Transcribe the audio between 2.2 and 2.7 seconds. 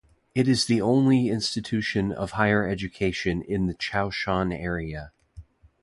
higher